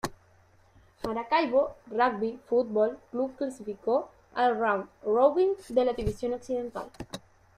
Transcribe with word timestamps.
Maracaibo 1.03 1.75
Rugby 1.91 2.39
Football 2.47 2.97
Club 3.11 3.35
clasificó 3.37 4.09
al 4.33 4.57
Round 4.57 4.89
Robin 5.03 5.51
de 5.69 5.85
la 5.85 5.93
División 5.93 6.33
Occidental. 6.33 6.89